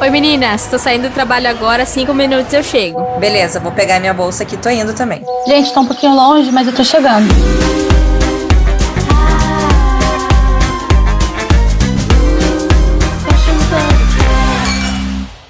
[0.00, 3.18] Oi meninas, tô saindo do trabalho agora, cinco minutos eu chego.
[3.18, 5.22] Beleza, vou pegar minha bolsa aqui, tô indo também.
[5.46, 7.28] Gente, tá um pouquinho longe, mas eu tô chegando.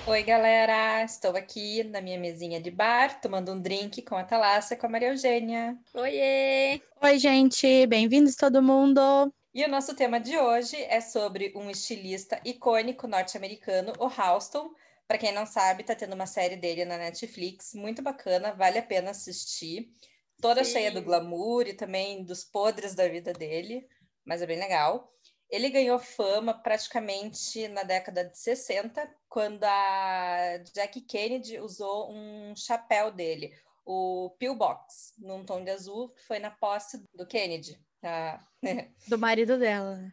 [0.09, 1.05] Oi, galera!
[1.05, 4.87] Estou aqui na minha mesinha de bar, tomando um drink com a Thalásia e com
[4.87, 5.77] a Maria Eugênia.
[5.95, 6.80] Oiê!
[7.01, 9.32] Oi, gente, bem-vindos todo mundo.
[9.53, 14.73] E o nosso tema de hoje é sobre um estilista icônico norte-americano, o Halston.
[15.09, 18.82] Para quem não sabe, tá tendo uma série dele na Netflix, muito bacana, vale a
[18.82, 19.93] pena assistir.
[20.40, 20.71] Toda Sim.
[20.75, 23.89] cheia do glamour e também dos podres da vida dele,
[24.25, 25.13] mas é bem legal.
[25.51, 33.11] Ele ganhou fama praticamente na década de 60, quando a Jackie Kennedy usou um chapéu
[33.11, 33.53] dele,
[33.84, 37.77] o pillbox, num tom de azul, que foi na posse do Kennedy.
[38.03, 38.41] Ah,
[39.09, 40.12] Do marido dela, né?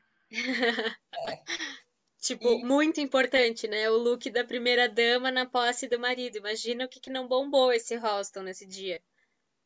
[2.20, 3.90] Tipo, E- muito importante, né?
[3.90, 6.38] O look da primeira dama na posse do marido.
[6.38, 9.02] Imagina o que, que não bombou esse Roston nesse dia.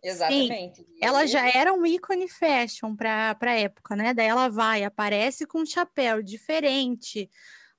[0.04, 0.82] exatamente.
[0.82, 4.14] E Ela já era um ícone fashion pra, pra época, né?
[4.14, 7.30] Daí ela vai, aparece com um chapéu diferente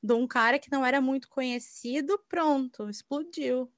[0.02, 3.72] de um cara que não era muito conhecido, pronto, explodiu.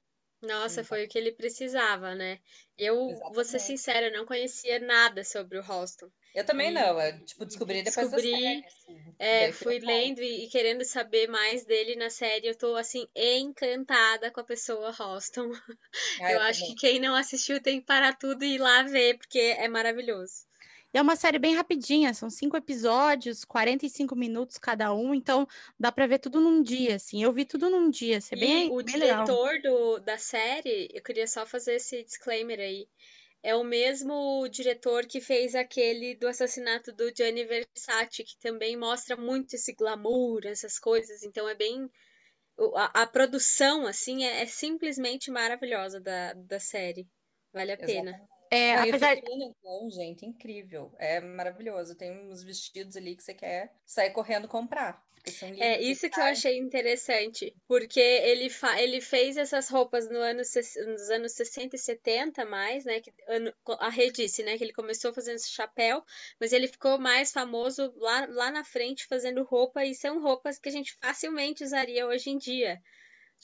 [0.45, 2.39] Nossa, foi o que ele precisava, né?
[2.77, 3.63] Eu, vou ser Exatamente.
[3.65, 6.09] sincera, eu não conhecia nada sobre o Roston.
[6.33, 8.65] Eu também E- não, eu tipo, descobri depois da Descobri, série.
[8.65, 9.15] assim.
[9.17, 12.47] É, fui lendo e, e querendo saber mais dele na série.
[12.47, 15.49] Eu tô, assim, encantada com a pessoa Roston.
[16.21, 16.75] Ah, Eu acho também.
[16.75, 20.45] que quem não assistiu tem que parar tudo e ir lá ver, porque é maravilhoso.
[20.95, 25.45] E é uma série bem rapidinha, são cinco episódios, 45 minutos cada um, então
[25.77, 27.21] dá pra ver tudo num dia, assim.
[27.21, 29.25] Eu vi tudo num dia, isso é E bem, o bem legal.
[29.25, 32.87] diretor do, da série, eu queria só fazer esse disclaimer aí.
[33.43, 39.17] É o mesmo diretor que fez aquele do assassinato do Gianni Versace, que também mostra
[39.17, 41.23] muito esse glamour, essas coisas.
[41.23, 41.91] Então é bem.
[42.57, 47.05] o- A, a produção, assim, é, é simplesmente maravilhosa da, da série.
[47.51, 48.17] Vale a pena.
[48.55, 50.93] É, Não, apesar, então, gente, incrível.
[50.97, 51.95] É maravilhoso.
[51.95, 55.03] Tem uns vestidos ali que você quer sair correndo comprar.
[55.57, 61.09] É isso que eu achei interessante, porque ele, ele fez essas roupas no ano, nos
[61.09, 63.01] anos 60 e 70 mais, né?
[63.01, 64.55] Que ano, a Rê disse, né?
[64.55, 66.03] Que ele começou fazendo esse chapéu,
[66.39, 70.69] mas ele ficou mais famoso lá, lá na frente fazendo roupa, e são roupas que
[70.69, 72.79] a gente facilmente usaria hoje em dia.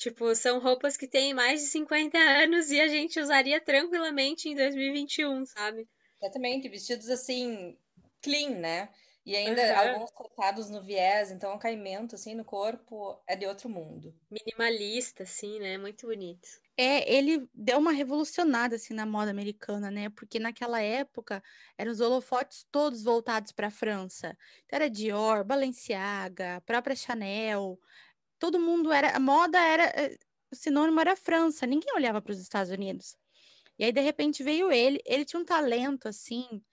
[0.02, 4.56] Tipo, são roupas que têm mais de 50 anos e a gente usaria tranquilamente em
[4.56, 5.88] 2021, sabe?
[6.20, 7.78] Exatamente, vestidos assim,
[8.20, 8.90] clean, né?
[9.24, 9.94] E ainda Aham.
[9.94, 14.12] alguns cortados no viés, então o caimento assim no corpo é de outro mundo.
[14.32, 15.78] Minimalista, assim, né?
[15.78, 16.48] Muito bonito.
[16.78, 20.10] é, ele deu uma revolucionada, assim, na moda americana, né?
[20.10, 21.44] Porque naquela época
[21.78, 24.36] eram os holofotes todos voltados para a França.
[24.66, 27.80] Então era Dior, Balenciaga, a própria Chanel,
[28.41, 30.18] todo mundo era, a moda era, eh,
[30.52, 33.16] o sinônimo era França, ninguém olhava para os Estados Unidos.
[33.78, 36.63] E aí, de repente, veio ele, ele tinha um talento, assim,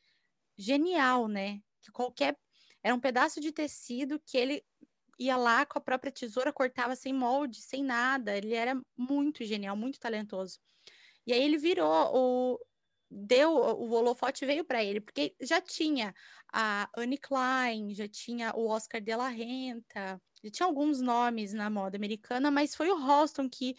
[0.56, 1.60] genial, né?
[1.82, 2.38] Que qualquer,
[2.82, 4.64] era um pedaço de tecido que ele
[5.18, 8.36] ia lá com a própria tesoura, cortava sem molde, sem nada.
[8.36, 10.58] Ele era muito genial, muito talentoso.
[11.26, 12.58] E aí ele virou o
[13.10, 16.14] deu o holofote veio para ele, porque já tinha
[16.52, 21.68] a Anne Klein, já tinha o Oscar de la Renta, já tinha alguns nomes na
[21.70, 23.76] moda americana, mas foi o Halston que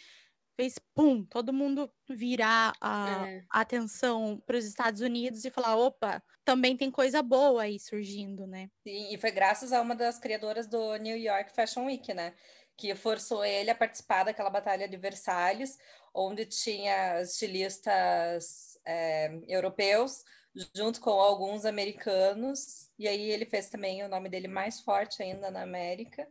[0.56, 3.44] fez pum, todo mundo virar a, É.
[3.50, 8.46] a atenção para os Estados Unidos e falar, opa, também tem coisa boa aí surgindo,
[8.46, 8.69] né?
[8.86, 12.34] Sim, e foi graças a uma das criadoras do New York Fashion Week, né?
[12.78, 15.78] Que forçou ele a participar daquela batalha de Versalhes,
[16.14, 20.24] onde tinha estilistas é, europeus
[20.75, 25.52] junto com alguns americanos, e aí ele fez também o nome dele mais forte ainda
[25.52, 26.28] na América.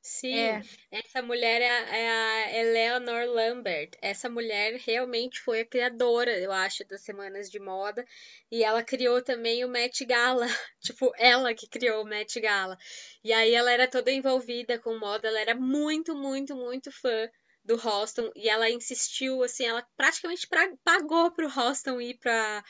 [0.00, 0.62] Sim, É.
[0.90, 3.90] essa mulher é a, é a Eleanor Lambert.
[4.00, 8.04] Essa mulher realmente foi a criadora, eu acho, das semanas de moda.
[8.50, 10.46] E ela criou também o Met Gala.
[10.80, 12.76] Tipo, ela que criou o Met Gala.
[13.22, 17.28] E aí ela era toda envolvida com moda, ela era muito, muito, muito fã
[17.64, 18.30] do Halston.
[18.34, 22.64] E ela insistiu, assim, ela praticamente pra- pagou pro Halston ir pra,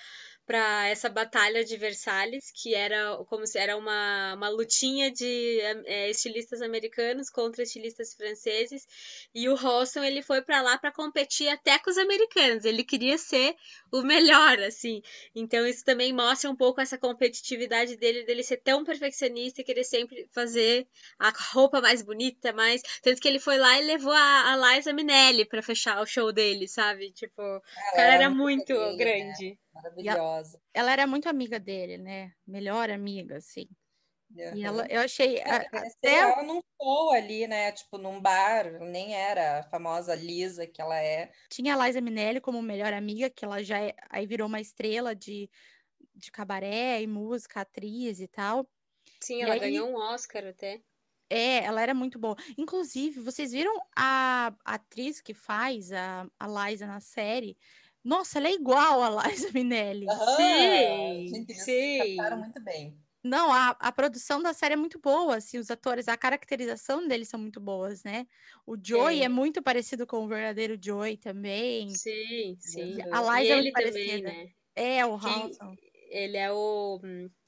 [0.48, 6.08] para essa batalha de Versalhes, que era como se era uma, uma lutinha de é,
[6.08, 8.88] estilistas americanos contra estilistas franceses,
[9.34, 13.18] e o Halston ele foi para lá para competir até com os americanos, ele queria
[13.18, 13.54] ser
[13.92, 15.02] o melhor, assim.
[15.34, 19.84] Então isso também mostra um pouco essa competitividade dele, dele ser tão perfeccionista e querer
[19.84, 24.54] sempre fazer a roupa mais bonita, mais tanto que ele foi lá e levou a,
[24.54, 27.10] a Liza Minnelli para fechar o show dele, sabe?
[27.10, 27.62] Tipo, o
[27.94, 28.96] cara era muito né?
[28.96, 29.58] grande.
[29.82, 30.60] Maravilhosa.
[30.74, 32.32] Ela era muito amiga dele, né?
[32.46, 33.68] Melhor amiga, assim.
[34.34, 35.38] E ela, eu achei.
[35.38, 37.72] É, a- conheceu até ela num show ali, né?
[37.72, 41.32] Tipo, num bar, nem era a famosa Lisa que ela é.
[41.48, 45.14] tinha a Liza Minnelli como melhor amiga, que ela já é- aí virou uma estrela
[45.14, 45.48] de,
[46.14, 48.68] de cabaré e música, atriz e tal.
[49.20, 50.82] Sim, E ela aí- ganhou um Oscar até.
[51.30, 52.36] É, ela era muito boa.
[52.56, 57.56] Inclusive, vocês viram a atriz que faz a, a Liza na série?
[58.08, 60.10] Nossa, ela é igual a Liza Minnelli.
[60.10, 61.96] Aham, Sim, gente, eles sim.
[61.96, 63.02] captaram muito bem.
[63.24, 67.28] Não, a, a produção da série é muito boa, assim, os atores, a caracterização deles
[67.28, 68.26] são muito boas, né?
[68.66, 69.30] O Joey é Sim.
[69.30, 72.00] muito parecido com o verdadeiro Joey também.
[72.02, 72.98] Sim, sim.
[73.10, 74.22] A E Liza é ele muito também, parecida.
[74.22, 74.48] né?
[74.76, 75.76] É, o Halton.
[76.10, 77.00] Ele é o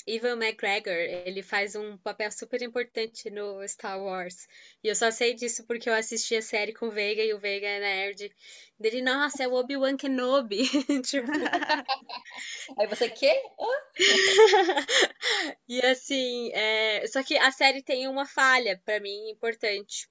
[0.06, 0.92] Evan McGregor.
[0.92, 4.46] Ele faz um papel super importante no Star Wars.
[4.82, 7.38] E eu só sei disso porque eu assisti a série com o Veiga e o
[7.38, 8.32] Veiga é nerd.
[8.78, 10.62] Dele, nossa, é o Obi-Wan Kenobi.
[11.04, 11.30] Tipo,
[12.78, 13.42] Aí você, quê?
[15.68, 20.08] E assim, é, só que a série tem uma falha pra mim importante,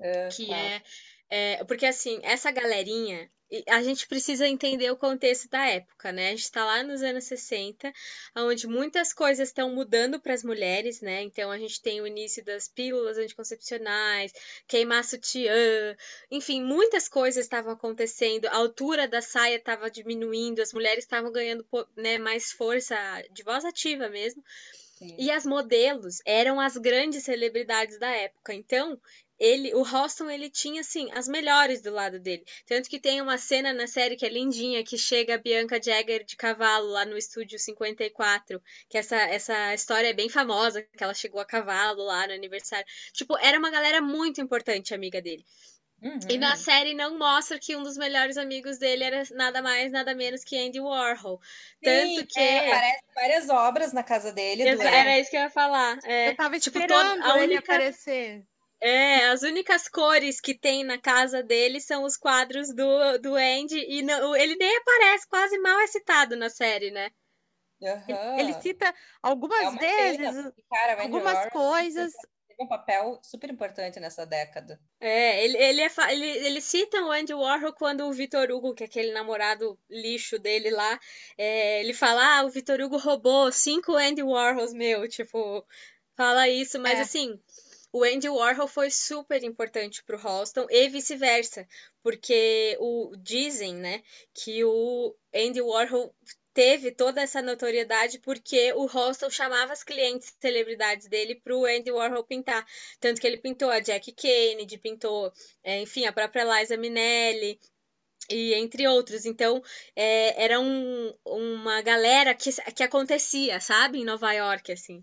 [0.00, 0.82] Ah, que é,
[1.30, 3.30] é, porque assim, essa galerinha,
[3.66, 6.28] a gente precisa entender o contexto da época, né?
[6.28, 7.90] A gente tá lá nos anos 60,
[8.36, 11.22] onde muitas coisas estão mudando para as mulheres, né?
[11.22, 14.32] Então a gente tem o início das pílulas anticoncepcionais,
[14.66, 15.96] queimar sutiã,
[16.30, 21.66] enfim, muitas coisas estavam acontecendo, a altura da saia estava diminuindo, as mulheres estavam ganhando,
[21.96, 22.96] né, mais força
[23.30, 24.44] de voz ativa mesmo.
[24.98, 25.14] Sim.
[25.16, 28.52] E as modelos eram as grandes celebridades da época.
[28.52, 29.00] Então,
[29.38, 32.44] ele, o Ralston, ele tinha assim as melhores do lado dele.
[32.66, 36.24] Tanto que tem uma cena na série que é lindinha, que chega a Bianca Jagger
[36.24, 41.14] de cavalo lá no estúdio 54, que essa essa história é bem famosa, que ela
[41.14, 42.86] chegou a cavalo lá no aniversário.
[43.12, 45.44] Tipo, era uma galera muito importante amiga dele.
[46.30, 46.56] E na Uhum.
[46.56, 50.56] série não mostra que um dos melhores amigos dele era nada mais, nada menos que
[50.56, 51.40] Andy Warhol.
[51.42, 54.62] Sim, Tanto que é, aparece várias obras na casa dele.
[54.68, 55.98] Exa- era isso que eu ia falar.
[56.04, 58.44] É, Eu tava tipo, esperando toda- a ele única- aparecer.
[58.80, 63.78] É, as únicas cores que tem na casa dele são os quadros do, do Andy
[63.88, 67.10] e não- ele nem aparece, quase mal é citado na série, né?
[67.82, 68.38] Aham.
[68.38, 68.92] Ele cita
[69.22, 72.12] algumas É vezes cara, algumas coisas.
[72.48, 74.80] teve um papel super importante nessa década.
[75.00, 78.82] É, ele, ele, é ele, ele cita o Andy Warhol quando o Vitor Hugo, que
[78.82, 80.98] é aquele namorado lixo dele lá,
[81.36, 85.64] é, ele fala, ah, o Vitor Hugo roubou cinco Andy Warhols, meu, tipo,
[86.16, 87.02] fala isso, mas É.
[87.02, 87.40] assim,
[87.98, 91.66] o Andy Warhol foi super importante pro Halston e vice-versa,
[92.02, 94.02] porque o dizem, né,
[94.34, 96.14] que o Andy Warhol
[96.54, 102.24] teve toda essa notoriedade porque o Halston chamava as clientes celebridades dele pro Andy Warhol
[102.24, 102.66] pintar.
[103.00, 107.60] Tanto que ele pintou a Jackie Kennedy, pintou, é, enfim, a própria Liza Minnelli.
[108.30, 109.24] E entre outros.
[109.24, 109.62] Então,
[109.96, 114.00] é, era um- uma galera que, que acontecia, sabe?
[114.00, 115.02] Em Nova York, assim.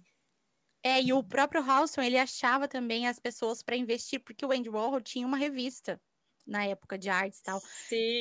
[0.85, 4.69] É, e o próprio Halston, ele achava também as pessoas para investir, porque o Andy
[4.69, 5.99] Warhol tinha uma revista
[6.47, 7.63] na época de artes e tal.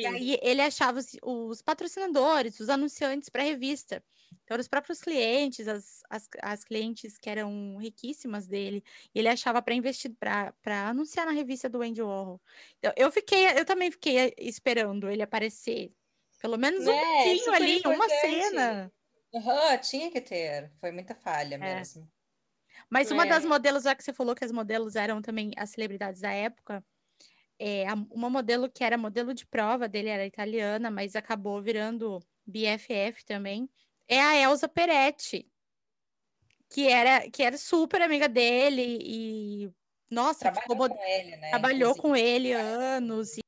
[0.03, 0.33] E Sim.
[0.33, 4.05] aí ele achava os, os patrocinadores, os anunciantes para a revista.
[4.45, 8.83] Então, eram os próprios clientes, as, as, as clientes que eram riquíssimas dele,
[9.15, 10.55] e ele achava para investir, para
[10.89, 12.43] anunciar na revista do Andy Warhol.
[12.79, 15.93] Então, eu fiquei, eu também fiquei esperando ele aparecer.
[16.41, 18.09] Pelo menos um É, pouquinho ali, uma importante.
[18.11, 18.93] cena.
[19.35, 20.73] Aham, tinha que ter.
[20.81, 21.89] Foi muita falha É.
[21.89, 22.11] mesmo.
[22.95, 23.29] Mas uma É.
[23.29, 26.85] das modelos, já que você falou que as modelos eram também as celebridades da época,
[27.59, 33.25] é, uma modelo que era modelo de prova dele era italiana, mas acabou virando BFF
[33.27, 33.69] também,
[34.09, 35.51] é a Elsa Peretti,
[36.71, 39.71] que era, que era super amiga dele e,
[40.11, 41.51] nossa, ficou Trabalhou mo- com ele, né?
[41.51, 42.01] trabalhou inclusive.
[42.03, 43.39] com ele anos.
[43.39, 43.41] E,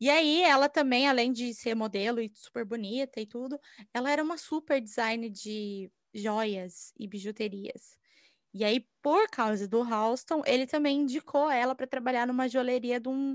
[0.00, 3.58] e aí, ela também, além de ser modelo e super bonita e tudo,
[3.94, 7.99] ela era uma super design de joias e bijuterias.
[8.52, 13.08] E aí, por causa do Halston, ele também indicou ela para trabalhar numa joalheria de
[13.08, 13.34] um,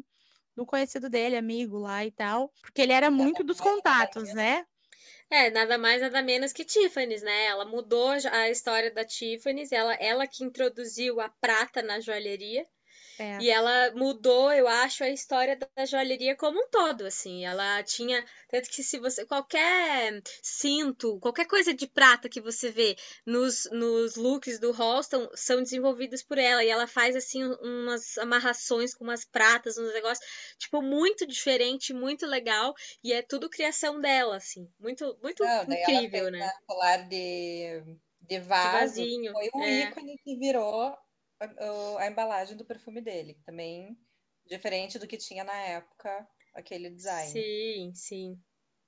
[0.55, 4.35] de um conhecido dele, amigo lá e tal, porque ele era muito dos contatos, menos.
[4.35, 4.65] né?
[5.29, 7.45] É, nada mais, nada menos que Tiffany's, né?
[7.45, 12.65] Ela mudou a história da Tiffany's, ela, ela que introduziu a prata na joalheria.
[13.17, 13.37] É.
[13.39, 17.45] E ela mudou, eu acho, a história da joalheria como um todo, assim.
[17.45, 22.95] Ela tinha, tanto que se você qualquer cinto, qualquer coisa de prata que você vê
[23.25, 28.93] nos, nos looks do Halston são desenvolvidos por ela e ela faz assim umas amarrações
[28.93, 30.25] com umas pratas, uns negócios,
[30.57, 34.67] tipo muito diferente, muito legal e é tudo criação dela, assim.
[34.79, 36.49] Muito muito Não, incrível, né?
[36.67, 37.81] colar de,
[38.21, 38.71] de De vaso.
[38.79, 39.31] vasinho.
[39.31, 39.81] Foi um é.
[39.83, 40.95] ícone que virou
[41.39, 43.39] a, a embalagem do perfume dele.
[43.45, 43.97] Também
[44.45, 47.31] diferente do que tinha na época, aquele design.
[47.31, 48.41] Sim, sim.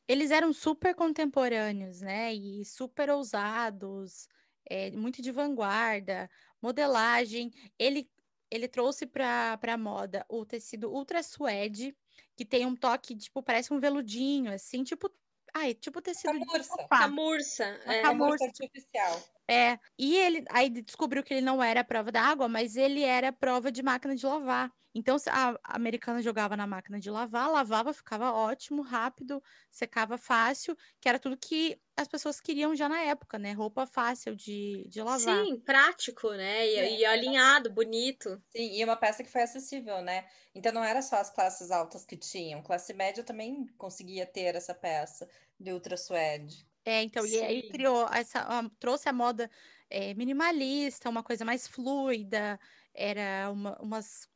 [0.08, 2.34] Eles eram super contemporâneos, né?
[2.34, 4.28] E super ousados,
[4.70, 6.30] é, muito de vanguarda.
[6.62, 7.52] modelagem.
[7.78, 8.10] Ele,
[8.50, 11.96] ele trouxe para a moda o tecido ultra suede,
[12.36, 15.12] que tem um toque, tipo, parece um veludinho, assim, tipo.
[15.54, 16.76] Ai, tipo tecido Camurça.
[16.78, 16.88] de.
[16.88, 17.64] Camurça.
[17.64, 18.02] É.
[18.02, 18.02] camurça.
[18.02, 19.37] Camurça artificial.
[19.50, 23.72] É, e ele aí descobriu que ele não era prova d'água, mas ele era prova
[23.72, 24.72] de máquina de lavar.
[24.94, 30.18] Então se a a americana jogava na máquina de lavar, lavava, ficava ótimo, rápido, secava
[30.18, 33.54] fácil, que era tudo que as pessoas queriam já na época, né?
[33.54, 35.48] Roupa fácil de, de lavar.
[35.48, 36.68] Sim, prático, né?
[36.68, 38.42] E, É, e alinhado, bonito.
[38.50, 40.30] Sim, e uma peça que foi acessível, né?
[40.54, 44.74] Então não era só as classes altas que tinham, classe média também conseguia ter essa
[44.76, 45.28] peça
[45.60, 46.68] de ultra suede.
[46.88, 47.70] É, então, e aí Sim.
[47.70, 48.48] criou essa,
[48.80, 49.52] trouxe a moda
[49.90, 52.58] é, minimalista, uma coisa mais fluida,
[52.94, 54.30] era uma- umas,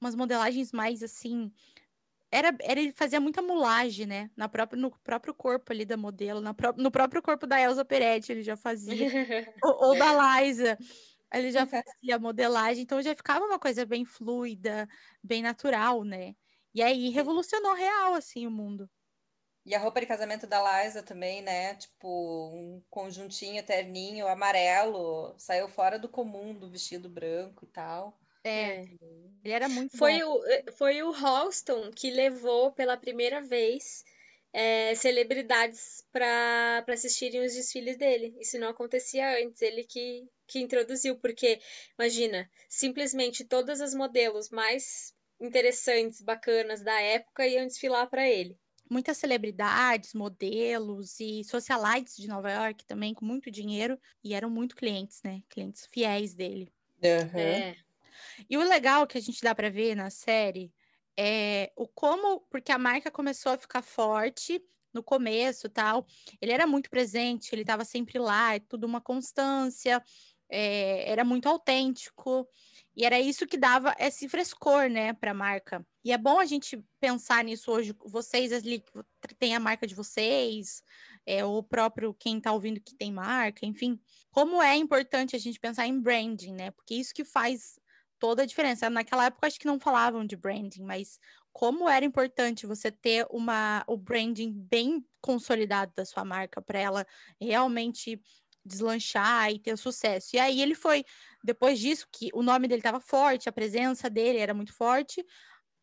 [0.00, 1.52] umas modelagens mais assim.
[2.30, 4.30] Era, era, ele fazia muita mulagem, né?
[4.36, 7.84] Na própria, no próprio corpo ali da modelo, na pró- no próprio corpo da Elsa
[7.84, 9.06] Peretti, ele já fazia,
[9.64, 10.78] ou, ou da Liza,
[11.34, 14.88] ele já fazia modelagem, então já ficava uma coisa bem fluida,
[15.24, 16.34] bem natural, né?
[16.74, 18.90] E aí revolucionou real, assim, o mundo.
[19.68, 21.74] E a roupa de casamento da Liza também, né?
[21.76, 22.08] Tipo,
[22.52, 28.18] um conjuntinho terninho amarelo, saiu fora do comum do vestido branco e tal.
[28.44, 28.84] É, É.
[29.44, 30.22] ele era muito Foi bom.
[30.22, 34.04] o, eh, foi o Halston que levou pela primeira vez
[34.52, 38.34] eh, celebridades para para assistirem os desfiles dele.
[38.40, 41.60] Isso não acontecia antes, ele que, que introduziu, porque,
[41.98, 48.58] imagina, simplesmente todas as modelos mais interessantes, bacanas da época iam desfilar para ele.
[48.90, 54.76] Muitas celebridades, modelos e socialites de Nova York também, com muito dinheiro, e eram muito
[54.76, 55.42] clientes, né?
[55.48, 56.72] Clientes fiéis dele.
[57.02, 57.38] Aham.
[57.38, 57.76] É.
[58.48, 60.72] E o legal que a gente dá para ver na série
[61.16, 66.06] é o como, porque a marca começou a ficar forte no começo, tal.
[66.40, 70.02] Ele era muito presente, ele estava sempre lá, é tudo uma constância,
[70.48, 72.48] é, era muito autêntico.
[72.96, 75.86] E era isso que dava esse frescor, né, para a marca.
[76.04, 77.94] E é bom a gente pensar nisso hoje.
[78.04, 80.82] Vocês ali que têm a marca de vocês,
[81.24, 84.00] é, o próprio quem está ouvindo que tem marca, enfim.
[84.32, 86.70] Como é importante a gente pensar em branding, né?
[86.72, 87.78] Porque isso que faz
[88.18, 88.90] toda a diferença.
[88.90, 91.20] Naquela época acho que não falavam de branding, mas
[91.52, 97.06] como era importante você ter uma o branding bem consolidado da sua marca para ela
[97.40, 98.20] realmente
[98.68, 100.36] deslanchar e ter sucesso.
[100.36, 101.04] E aí ele foi
[101.42, 105.24] depois disso que o nome dele estava forte, a presença dele era muito forte.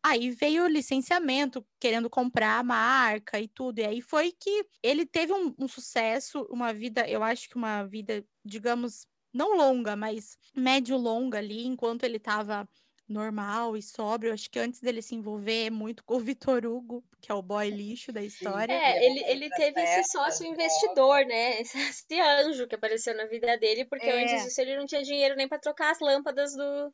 [0.02, 3.80] Aí veio o licenciamento, querendo comprar a marca e tudo.
[3.80, 7.82] E aí foi que ele teve um, um sucesso, uma vida, eu acho que uma
[7.84, 12.68] vida, digamos, não longa, mas médio-longa ali, enquanto ele estava
[13.08, 14.32] normal e sóbrio.
[14.32, 17.70] Acho que antes dele se envolver muito com o Vitor Hugo, que é o boy
[17.70, 18.72] lixo da história.
[18.72, 20.54] É, Ele ele, teve esse sócio droga.
[20.54, 21.60] investidor, né?
[21.60, 24.22] Esse, esse anjo que apareceu na vida dele, porque É.
[24.22, 26.92] antes disso ele não tinha dinheiro nem para trocar as lâmpadas do,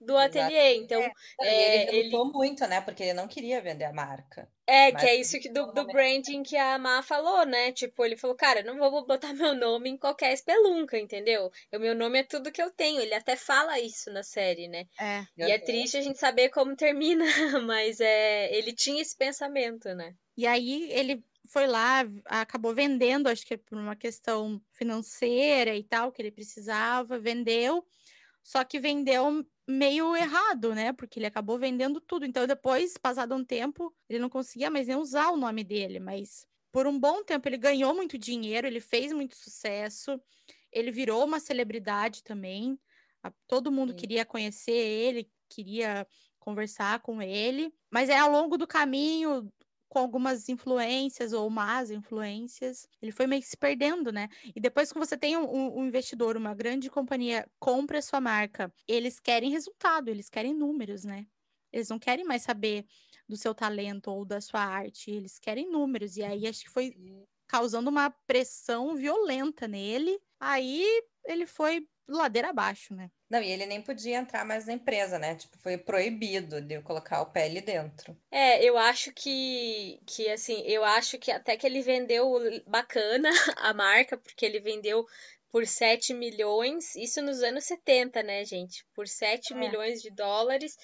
[0.00, 0.76] do ateliê.
[0.76, 1.08] Então, Não,
[1.42, 2.80] e é, ele ele, relutou muito, né?
[2.80, 4.48] Porque ele não queria vender a marca.
[4.66, 7.72] é, Mas que é ele isso que do, do branding que a Má falou, né?
[7.72, 11.50] Tipo, ele falou, cara, não vou botar meu nome em qualquer espelunca, entendeu?
[11.72, 13.00] O meu nome é tudo que eu tenho.
[13.00, 14.86] Ele até fala isso na série, né?
[15.00, 15.24] É.
[15.36, 17.24] E é triste a gente saber como termina,
[17.66, 20.14] mas é, ele tinha esse pensamento, né?
[20.36, 26.12] E aí ele foi lá, acabou vendendo, acho que por uma questão financeira e tal,
[26.12, 27.84] que ele precisava, vendeu,
[28.42, 30.92] só que vendeu meio errado, né?
[30.92, 32.24] Porque ele acabou vendendo tudo.
[32.24, 36.46] Então, depois, passado um tempo, ele não conseguia mais nem usar o nome dele, mas
[36.72, 40.20] por um bom tempo ele ganhou muito dinheiro, ele fez muito sucesso,
[40.72, 42.78] ele virou uma celebridade também.
[43.46, 43.96] Todo mundo Sim.
[43.96, 46.06] queria conhecer ele, queria
[46.38, 49.52] conversar com ele, mas é ao longo do caminho,
[49.88, 54.28] com algumas influências ou más influências, ele foi meio que se perdendo, né?
[54.54, 58.72] E depois que você tem um, um- investidor, uma grande companhia compra a sua marca,
[58.86, 61.26] eles querem resultado, eles querem números, né?
[61.72, 62.86] Eles não querem mais saber
[63.28, 66.16] do seu talento ou da sua arte, eles querem números.
[66.16, 66.92] E aí acho que foi
[67.46, 70.18] causando uma pressão violenta nele.
[70.40, 70.84] Aí
[71.24, 73.10] ele foi ladeira abaixo, né?
[73.30, 75.34] Não, e ele nem podia entrar mais na empresa, né?
[75.34, 78.16] Tipo, foi proibido de eu colocar o pé ali dentro.
[78.30, 82.32] É, eu acho que, que assim, eu acho que até que ele vendeu
[82.66, 85.06] bacana a marca, porque ele vendeu
[85.50, 88.84] por 7 milhões, isso nos anos 70, né, gente?
[88.94, 89.56] Por 7 É.
[89.56, 90.76] milhões de dólares,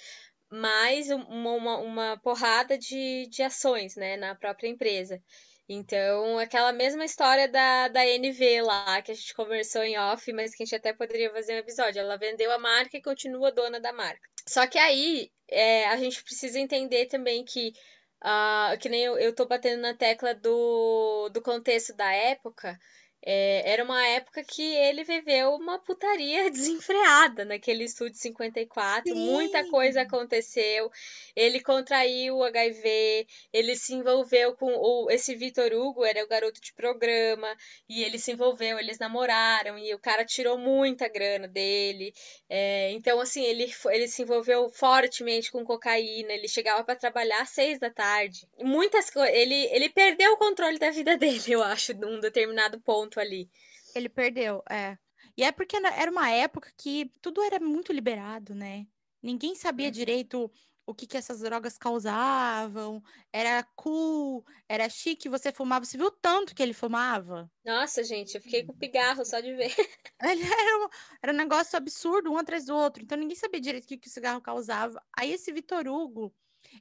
[0.51, 5.21] mais um- uma, uma, uma porrada de, de ações, né, na própria empresa.
[5.69, 10.55] Então, aquela mesma história da, da NV lá, que a gente conversou em off, mas
[10.55, 12.01] que a gente até poderia fazer um episódio.
[12.01, 14.29] Ela vendeu a marca e continua dona da marca.
[14.47, 17.73] Só que aí, é, a gente precisa entender também que,
[18.21, 22.79] ah, que nem eu, eu tô batendo na tecla do, do contexto da época,
[23.27, 29.11] é, era uma época que ele viveu uma putaria desenfreada naquele estúdio 54.
[29.11, 29.15] Sim.
[29.15, 30.91] Muita coisa aconteceu.
[31.35, 36.61] Ele contraiu o HIV, ele se envolveu com o, esse Vitor Hugo, era o garoto
[36.61, 37.49] de programa,
[37.89, 42.13] e ele se envolveu, eles namoraram, e o cara tirou muita grana dele.
[42.49, 47.51] É, então, assim, ele, ele se envolveu fortemente com cocaína, ele chegava para trabalhar às
[47.51, 48.47] seis da tarde.
[48.59, 49.35] Muitas coisas.
[49.35, 53.51] Ele, ele perdeu o controle da vida dele, eu acho, num determinado ponto ali.
[53.95, 54.99] Ele perdeu, é.
[55.37, 58.87] E é porque era uma época que tudo era muito liberado, né?
[59.23, 59.93] Ninguém sabia uhum.
[59.93, 60.53] direito
[60.87, 63.03] o que, que essas drogas causavam,
[63.33, 65.85] era cool, era chique, você fumava.
[65.85, 67.51] Você viu tanto que ele fumava?
[67.65, 69.75] Nossa, gente, eu fiquei com pigarro só de ver.
[70.23, 70.89] Ele era, um,
[71.23, 73.03] era um negócio absurdo, um atrás do outro.
[73.03, 75.03] Então ninguém sabia direito o que, que o cigarro causava.
[75.17, 76.35] Aí esse Vitor Hugo,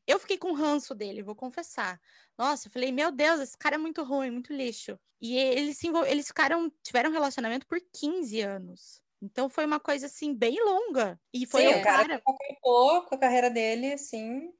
[0.07, 1.99] eu fiquei com ranço dele, vou confessar.
[2.37, 4.99] Nossa, eu falei, meu Deus, esse cara é muito ruim, muito lixo.
[5.21, 6.05] E eles, se envol...
[6.05, 9.01] eles ficaram, tiveram um relacionamento por 15 anos.
[9.21, 11.19] Então foi uma coisa assim bem longa.
[11.33, 14.53] E foi Sim, o cara, acompanhou com a carreira dele, assim,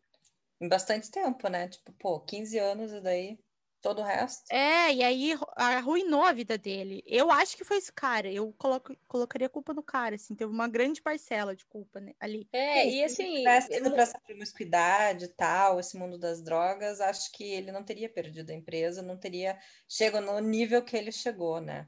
[0.62, 1.68] em bastante tempo, né?
[1.68, 3.40] Tipo, pô, 15 anos e daí
[3.84, 4.46] todo o resto.
[4.50, 7.04] É, e aí arruinou a vida dele.
[7.06, 8.32] Eu acho que foi esse cara.
[8.32, 12.14] Eu coloco, colocaria a culpa no cara, assim, teve uma grande parcela de culpa né,
[12.20, 12.48] ali.
[12.54, 13.26] É, e assim.
[13.26, 17.84] Se tivesse pra essa promiscuidade e tal, esse mundo das drogas, acho que ele não
[17.84, 21.86] teria perdido a empresa, não teria chegado no nível que ele chegou, né?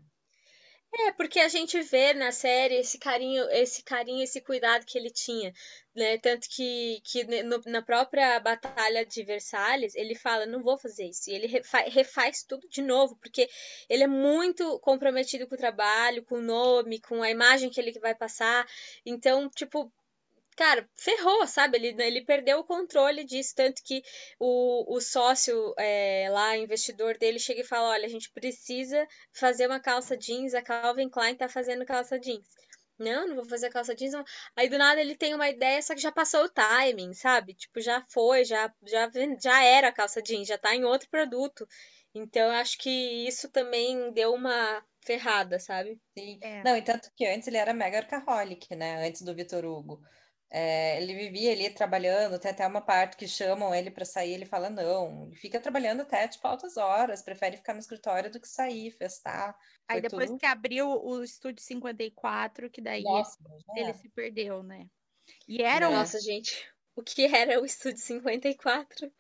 [0.98, 5.10] É, porque a gente vê na série esse carinho, esse carinho, esse cuidado que ele
[5.10, 5.54] tinha,
[5.94, 6.18] né?
[6.18, 11.30] Tanto que, que no, na própria batalha de Versalhes, ele fala, não vou fazer isso.
[11.30, 13.50] E ele refaz, refaz tudo de novo, porque
[13.90, 17.92] ele é muito comprometido com o trabalho, com o nome, com a imagem que ele
[18.00, 18.66] vai passar.
[19.06, 19.92] Então, tipo,
[20.56, 21.78] cara, ferrou, sabe?
[21.78, 24.02] Ele, ele perdeu o controle disso, tanto que
[24.40, 29.68] o, o sócio é, lá, investidor dele, chega e fala: olha, a gente precisa fazer
[29.68, 32.46] uma calça jeans, a Calvin Klein tá fazendo calça jeans.
[32.98, 34.14] Não, não vou fazer calça jeans.
[34.14, 34.24] Não.
[34.56, 37.54] Aí do nada ele tem uma ideia, só que já passou o timing, sabe?
[37.54, 41.68] Tipo, já foi, já, já, já era a calça jeans, já tá em outro produto.
[42.14, 42.90] Então, eu acho que
[43.28, 46.00] isso também deu uma ferrada, sabe?
[46.18, 46.40] Sim.
[46.42, 46.64] É.
[46.64, 49.06] Não, e tanto que antes ele era mega arcaholic, né?
[49.06, 50.02] Antes do Vitor Hugo.
[50.50, 54.46] É, ele vivia ali trabalhando, tem até uma parte que chamam ele para sair, ele
[54.46, 58.48] fala não, ele fica trabalhando até tipo altas horas, prefere ficar no escritório do que
[58.48, 59.58] sair, festar.
[59.88, 60.40] Aí depois tudo...
[60.40, 63.38] que abriu o estúdio 54, que daí Nossa,
[63.76, 64.88] ele, ele se perdeu, né?
[65.48, 69.12] E era Nossa, gente, o que era o estúdio 54?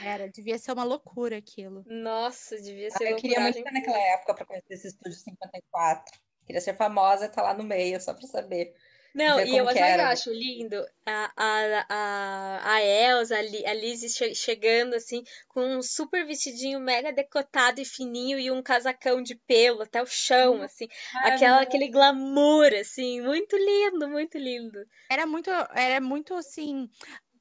[0.00, 1.84] Era, devia ser uma loucura aquilo.
[1.86, 6.20] Nossa, devia ser ah, Eu queria muito estar naquela época para conhecer esse estúdio 54.
[6.46, 8.74] Queria ser famosa e estar tá lá no meio, só para saber.
[9.14, 14.94] Não, e eu, eu acho lindo a, a, a, a Elsa, a Liz che chegando
[14.94, 20.02] assim, com um super vestidinho mega decotado e fininho e um casacão de pelo até
[20.02, 20.88] o chão, hum, assim.
[21.14, 24.78] Aquela, aquele glamour, assim, muito lindo, muito lindo.
[25.10, 26.88] Era muito, era muito assim.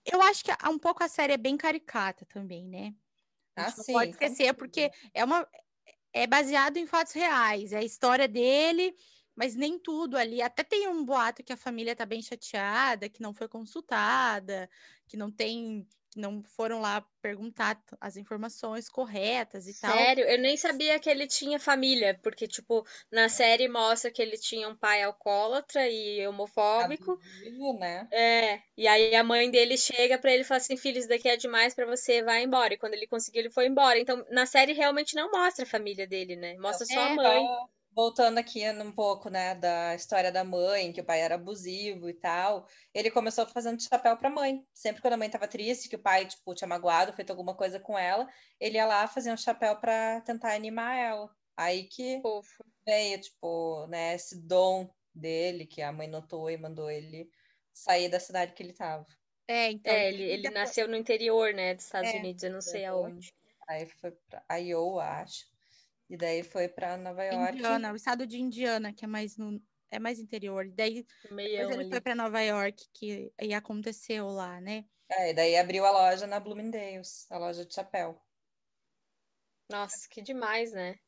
[0.05, 2.93] Eu acho que um pouco a série é bem caricata também, né?
[3.55, 5.47] Ah, sim, pode esquecer, porque é uma.
[6.13, 7.71] É baseado em fatos reais.
[7.71, 8.93] É a história dele
[9.36, 10.41] mas nem tudo ali.
[10.41, 14.70] Até tem um boato que a família tá bem chateada, que não foi consultada,
[15.08, 19.96] que não tem, que não foram lá perguntar as informações corretas e Sério?
[19.96, 20.06] tal.
[20.06, 20.26] Sério?
[20.26, 24.67] Eu nem sabia que ele tinha família, porque, tipo, na série mostra que ele tinha
[24.67, 27.13] um pai alcoólatra e homofóbico.
[27.13, 28.08] Abusivo, né?
[28.12, 28.62] É.
[28.78, 31.38] E aí a mãe dele chega para ele e fala assim: filho, isso daqui é
[31.38, 32.74] demais para você, vai embora.
[32.74, 33.98] E quando ele conseguiu, ele foi embora.
[33.98, 36.58] Então, na série realmente não mostra a família dele, né?
[36.58, 37.46] Mostra só é, a mãe.
[37.46, 42.10] Tá voltando aqui um pouco, né, da história da mãe, que o pai era abusivo
[42.10, 44.65] e tal, ele começou fazendo chapéu para a mãe.
[44.73, 47.80] Sempre quando a mãe estava triste, que o pai, tipo, tinha magoado, feito alguma coisa
[47.80, 48.27] com ela,
[48.60, 51.30] ele ia lá fazer um chapéu para tentar animar ela.
[51.56, 52.65] Aí que Ufa.
[52.86, 57.30] veio, tipo, né, esse dom dele, que a mãe notou e mandou ele
[57.73, 59.06] sair da cidade que ele estava.
[59.47, 59.93] É, então.
[59.93, 63.34] É, ele, ele nasceu no interior, né, dos Estados é, Unidos, eu não sei aonde.
[63.67, 65.50] Aí foi pra Iowa, acho.
[66.12, 67.54] E daí foi para Nova York.
[67.56, 70.65] Indiana, o estado de Indiana, que é mais no é mais interior.
[70.65, 71.89] E daí depois ele ali.
[71.89, 74.84] foi para Nova York, que aí aconteceu lá, né?
[75.10, 78.21] É, e daí abriu a loja na Bloomingdale's, a loja de chapéu.
[79.69, 81.00] Nossa, que demais, né?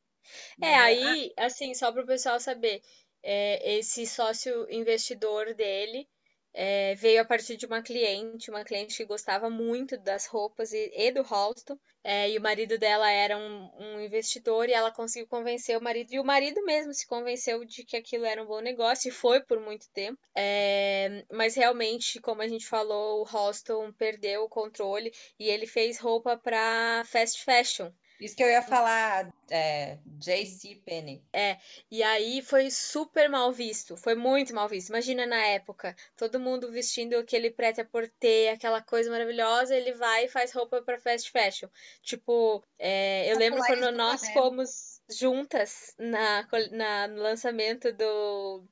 [0.61, 2.81] É, aí, assim, só para o pessoal saber,
[3.21, 6.09] é, esse sócio investidor dele
[6.53, 10.91] é, veio a partir de uma cliente, uma cliente que gostava muito das roupas e,
[10.95, 11.77] e do Halston.
[12.03, 16.13] É, e o marido dela era um, um, investidor e ela conseguiu convencer o marido.
[16.13, 19.41] E o marido mesmo se convenceu de que aquilo era um bom negócio e foi
[19.41, 20.19] por muito tempo.
[20.35, 25.97] É, mas realmente, como a gente falou, o Halston perdeu o controle e ele fez
[25.97, 27.89] roupa para fast fashion.
[28.19, 31.23] Isso que eu ia falar, é, JC Penny.
[31.33, 31.57] É,
[31.91, 34.89] e aí foi super mal visto, foi muito mal visto.
[34.89, 40.53] Imagina na época, todo mundo vestindo aquele prêt-à-porter, aquela coisa maravilhosa, ele vai e faz
[40.53, 41.67] roupa para fast fashion.
[42.01, 48.63] Tipo, é, eu lembro quando nós fomos juntas na, na, no lançamento do,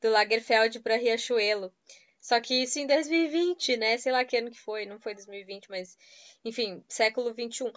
[0.00, 1.72] do Lagerfeld para Riachuelo.
[2.20, 3.96] Só que isso em 2020, né?
[3.96, 5.96] Sei lá que ano que foi, não foi 2020, mas
[6.44, 7.72] enfim, século 21.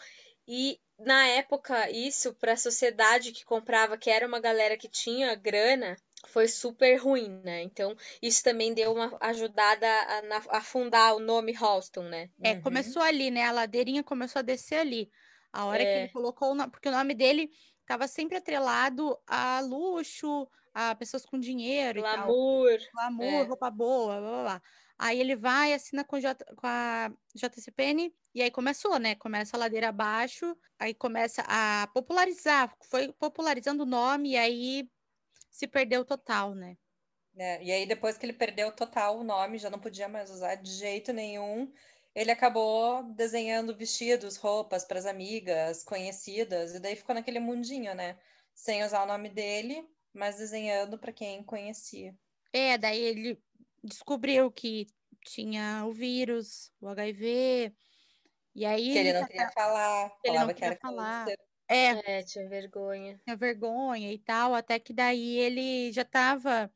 [0.48, 5.36] E na época, isso para a sociedade que comprava, que era uma galera que tinha
[5.36, 5.96] grana,
[6.28, 7.62] foi super ruim, né?
[7.62, 12.30] Então, isso também deu uma ajudada a, a fundar o nome Halston, né?
[12.42, 12.62] É, uhum.
[12.62, 13.44] começou ali, né?
[13.44, 15.12] A ladeirinha começou a descer ali.
[15.52, 15.86] A hora é.
[15.86, 17.50] que ele colocou o nome, porque o nome dele
[17.82, 22.72] estava sempre atrelado a luxo, a pessoas com dinheiro Glamour.
[22.72, 22.92] e tal.
[22.94, 23.44] Glamour, é.
[23.44, 24.62] roupa boa, blá, blá, blá.
[24.98, 29.16] Aí ele vai, assina com, J, com a JCPN, e aí começou, né?
[29.16, 34.90] Começa a ladeira abaixo, aí começa a popularizar, foi popularizando o nome, e aí
[35.52, 36.78] se perdeu total, né?
[37.38, 40.56] É, e aí, depois que ele perdeu total o nome, já não podia mais usar
[40.56, 41.72] de jeito nenhum.
[42.14, 48.18] Ele acabou desenhando vestidos, roupas para as amigas, conhecidas, e daí ficou naquele mundinho, né?
[48.54, 52.16] Sem usar o nome dele, mas desenhando para quem conhecia.
[52.52, 53.42] É, daí ele
[53.84, 54.88] descobriu que
[55.26, 57.74] tinha o vírus, o HIV,
[58.56, 58.92] e aí...
[58.92, 61.28] Que ele não queria falar, ele falava que era falar.
[61.68, 63.20] É, é, tinha vergonha.
[63.24, 66.72] Tinha vergonha e tal, até que daí ele já estava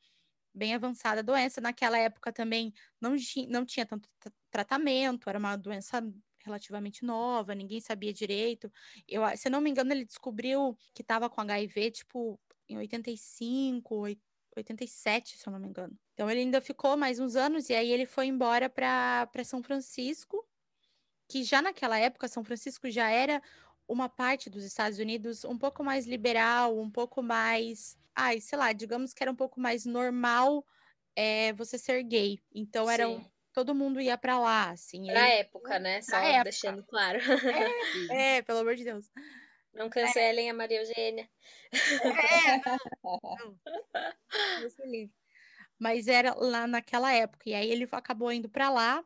[0.53, 1.61] bem avançada a doença.
[1.61, 3.15] Naquela época também não,
[3.49, 4.09] não tinha tanto
[4.49, 6.01] tratamento, era uma doença
[6.43, 8.71] relativamente nova, ninguém sabia direito.
[9.07, 14.07] Eu, se não me engano, ele descobriu que estava com HIV, tipo, em 85,
[14.55, 15.97] 87, se eu não me engano.
[16.13, 20.46] Então ele ainda ficou mais uns anos e aí ele foi embora para São Francisco,
[21.27, 23.41] que já naquela época São Francisco já era
[23.87, 28.73] uma parte dos Estados Unidos um pouco mais liberal, um pouco mais, ai, sei lá,
[28.73, 30.65] digamos que era um pouco mais normal
[31.15, 32.39] é, você ser gay.
[32.53, 35.07] Então era um, todo mundo ia para lá, assim.
[35.07, 36.01] Na época, né?
[36.01, 36.43] Só época.
[36.43, 37.19] deixando claro.
[38.11, 39.09] É, é, pelo amor de Deus.
[39.73, 40.51] Não cancelem é.
[40.51, 41.29] a Maria Eugênia.
[41.71, 42.57] É,
[43.03, 43.19] não,
[44.85, 45.09] não.
[45.79, 47.49] Mas era lá naquela época.
[47.49, 49.03] E aí ele acabou indo para lá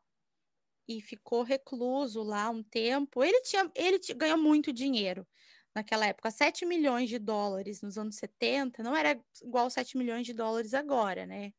[0.88, 3.24] e ficou recluso lá um tempo.
[3.24, 5.26] Ele tinha, ele ganhou muito dinheiro
[5.74, 10.34] naquela época, 7 milhões de dólares nos anos 70, não era igual 7 milhões de
[10.34, 11.54] dólares agora, né?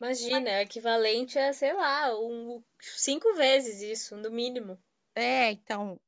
[0.00, 4.78] Imagina, é equivalente a, sei lá, um, cinco vezes isso, no mínimo.
[5.14, 6.00] É, então,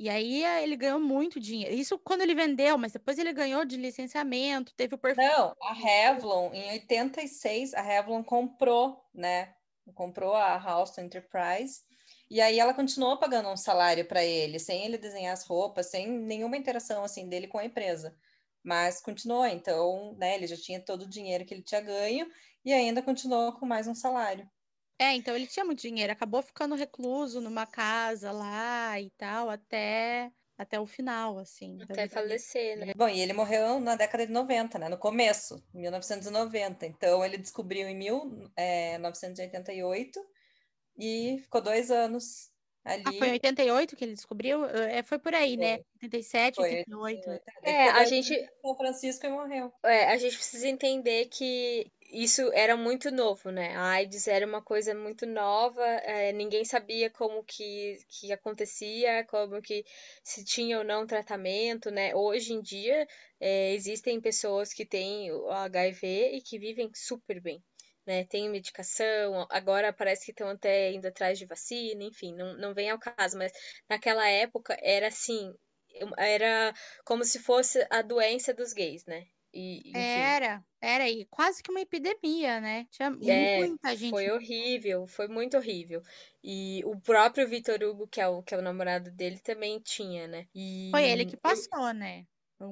[0.00, 1.74] e aí eh, ele ganhou muito dinheiro.
[1.74, 5.28] Isso quando ele vendeu, mas depois ele ganhou de licenciamento, teve o perfume.
[5.28, 9.54] Não, a Revlon, em 86, a Revlon comprou, né?
[9.94, 11.82] Comprou a House Enterprise.
[12.30, 16.08] E aí ela continuou pagando um salário para ele, sem ele desenhar as roupas, sem
[16.08, 18.16] nenhuma interação assim dele com a empresa.
[18.62, 22.30] Mas continuou, então, né, ele já tinha todo o dinheiro que ele tinha ganho
[22.64, 24.48] e ainda continuou com mais um salário.
[24.98, 30.30] É, então ele tinha muito dinheiro, acabou ficando recluso numa casa lá e tal, até
[30.60, 31.78] até o final, assim.
[31.80, 32.92] Até falecer, né?
[32.94, 34.90] Bom, e ele morreu na década de 90, né?
[34.90, 36.84] No começo, 1990.
[36.84, 40.22] Então, ele descobriu em 1988 é,
[41.00, 42.50] e ficou dois anos
[42.84, 43.04] ali.
[43.06, 44.64] Ah, foi em 88 que ele descobriu?
[44.64, 45.76] É, foi por aí, né?
[45.76, 45.78] foi.
[45.78, 45.84] né?
[46.02, 47.40] 87, foi, 88.
[47.62, 48.50] É, a gente.
[48.60, 49.72] São Francisco e morreu.
[49.84, 53.76] É, a gente precisa entender que isso era muito novo, né?
[53.76, 59.62] A AIDS era uma coisa muito nova, é, ninguém sabia como que, que acontecia, como
[59.62, 59.84] que
[60.24, 62.14] se tinha ou não tratamento, né?
[62.14, 63.06] Hoje em dia
[63.38, 67.62] é, existem pessoas que têm o HIV e que vivem super bem.
[68.10, 72.74] Né, tem medicação, agora parece que estão até indo atrás de vacina, enfim, não, não
[72.74, 73.52] vem ao caso, mas
[73.88, 75.54] naquela época era assim,
[76.18, 79.28] era como se fosse a doença dos gays, né?
[79.54, 82.88] E, era, era e quase que uma epidemia, né?
[82.90, 84.10] Tinha é, muita gente.
[84.10, 86.02] Foi horrível, foi muito horrível.
[86.42, 90.26] E o próprio Vitor Hugo, que é o, que é o namorado dele, também tinha,
[90.26, 90.48] né?
[90.52, 90.88] E...
[90.90, 92.26] Foi ele que passou, né?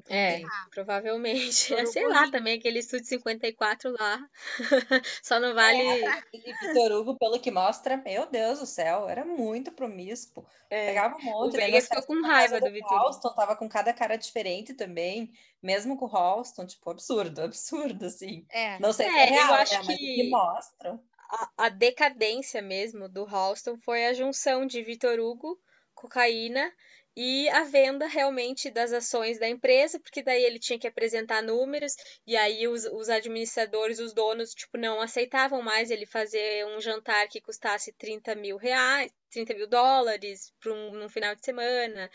[0.08, 1.74] É, provavelmente.
[1.74, 4.20] É, sei lá também, aquele estúdio 54 lá.
[5.22, 5.80] Só não vale.
[5.80, 10.46] É, Vitor Hugo, pelo que mostra, meu Deus do céu, era muito promíscuo.
[10.68, 10.88] É.
[10.88, 11.54] Pegava um monte.
[11.54, 13.34] O Veiga ficou com raiva do Vitor Hugo.
[13.34, 18.44] tava com cada cara diferente também, mesmo com o Halston, tipo, absurdo, absurdo, assim.
[18.50, 18.78] É.
[18.78, 19.96] Não sei se é, é real, eu acho né, que...
[19.96, 21.00] que mostram.
[21.30, 25.58] A, a decadência mesmo do Halston foi a junção de Vitor Hugo,
[25.94, 26.72] cocaína
[27.20, 31.96] e a venda realmente das ações da empresa, porque daí ele tinha que apresentar números,
[32.24, 37.26] e aí os, os administradores, os donos, tipo, não aceitavam mais ele fazer um jantar
[37.26, 42.08] que custasse 30 mil reais, 30 mil dólares para um, um final de semana,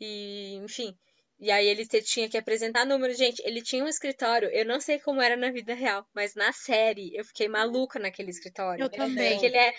[0.00, 0.96] e enfim.
[1.38, 3.18] E aí ele tinha que apresentar números.
[3.18, 6.52] Gente, ele tinha um escritório, eu não sei como era na vida real, mas na
[6.52, 8.82] série eu fiquei maluca naquele escritório.
[8.82, 9.32] Eu também.
[9.32, 9.74] Porque ele é,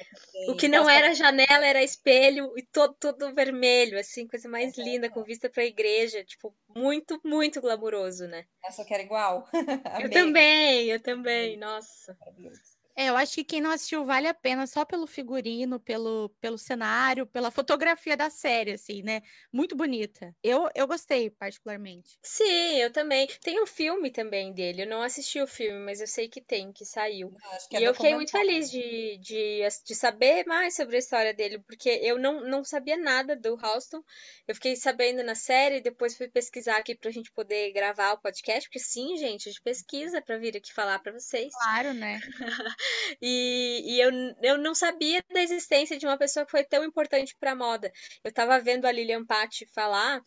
[0.50, 5.10] o que não era janela era espelho e todo, todo vermelho, assim, coisa mais linda,
[5.10, 6.24] com vista pra igreja.
[6.24, 8.46] Tipo, muito, muito glamuroso, né?
[8.64, 9.48] Essa eu quero igual.
[10.04, 12.16] eu também, eu também, nossa.
[12.20, 12.77] Maravilhoso.
[13.00, 16.58] É, eu acho que quem não assistiu vale a pena só pelo figurino, pelo, pelo
[16.58, 19.22] cenário, pela fotografia da série, assim, né?
[19.54, 20.36] Muito bonita.
[20.42, 22.18] Eu, eu gostei, particularmente.
[22.24, 23.28] Sim, eu também.
[23.44, 24.82] Tem um filme também dele.
[24.82, 27.32] Eu não assisti o filme, mas eu sei que tem, que saiu.
[27.52, 31.00] Acho que é E eu fiquei muito feliz de, de, de saber mais sobre a
[31.00, 34.02] história dele, porque eu não, não sabia nada do Halston.
[34.48, 38.68] Eu fiquei sabendo na série, depois fui pesquisar aqui pra gente poder gravar o podcast,
[38.68, 41.54] porque sim, gente, a gente pesquisa pra vir aqui falar pra vocês.
[41.54, 42.20] Claro, né?
[43.22, 47.36] E, e eu, eu não sabia da existência de uma pessoa que foi tão importante
[47.40, 47.92] para a moda.
[48.24, 50.22] Eu estava vendo a Lilian Patti falar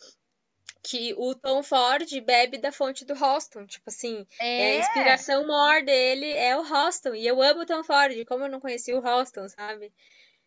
[0.83, 3.67] que o Tom Ford bebe da fonte do Halston.
[3.67, 7.15] Tipo assim, é, a inspiração maior dele é o Halston.
[7.15, 9.93] E eu amo o Tom Ford, como eu não conhecia o Halston, sabe?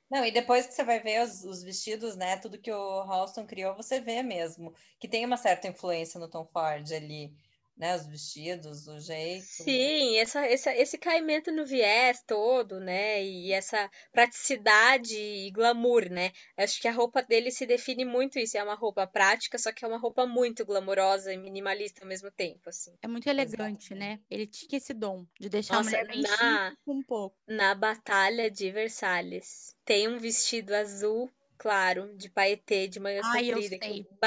[0.09, 2.37] Não, e depois que você vai ver os, os vestidos, né?
[2.37, 6.45] Tudo que o Halston criou, você vê mesmo que tem uma certa influência no Tom
[6.45, 7.33] Ford ali,
[7.77, 7.95] né?
[7.95, 9.45] Os vestidos, o jeito.
[9.49, 13.23] Sim, essa, essa, esse caimento no viés todo, né?
[13.23, 16.31] E essa praticidade e glamour, né?
[16.57, 18.57] Acho que a roupa dele se define muito isso.
[18.57, 22.31] É uma roupa prática, só que é uma roupa muito glamourosa e minimalista ao mesmo
[22.31, 22.93] tempo, assim.
[23.01, 24.19] É muito elegante, né?
[24.29, 27.35] Ele tinha esse dom de deixar Nossa, a mulher na- um pouco.
[27.47, 33.55] Na Batalha de Versalhes, tem um vestido azul claro, de paetê, de manga Ai, eu
[33.55, 34.01] comprida, que sei.
[34.01, 34.17] eu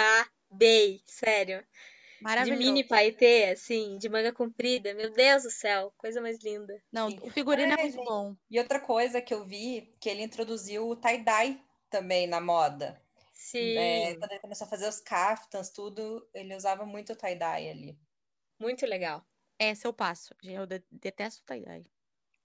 [0.50, 1.64] babei, sério.
[2.18, 2.58] De Maravilhoso.
[2.58, 4.94] mini paetê, assim, de manga comprida.
[4.94, 6.82] Meu Deus do céu, coisa mais linda.
[6.92, 7.18] Não, Sim.
[7.22, 8.36] o figurino é É, muito bom.
[8.50, 13.02] E outra coisa que eu vi, que ele introduziu o tie-dye também na moda.
[13.32, 17.70] Sim, É, quando ele começou a fazer os caftans, tudo, ele usava muito o tie-dye
[17.70, 17.98] ali.
[18.58, 19.24] muito legal.
[19.58, 20.34] Essa eu passo.
[20.42, 21.84] Gente, Eu de- detesto tie-dye.